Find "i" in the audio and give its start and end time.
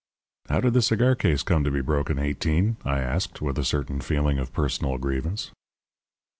2.83-3.01